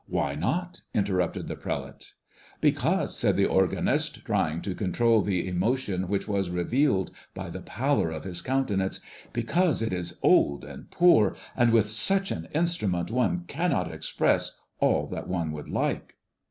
[0.07, 2.13] "Why not?" interrupted the prelate.
[2.59, 8.09] "Because," said the organist, trying to control the emotion which was revealed by the pallor
[8.09, 8.99] of his countenance,
[9.31, 15.05] "because it is old and poor, and with such an instrument one cannot express all
[15.05, 16.15] that one would like."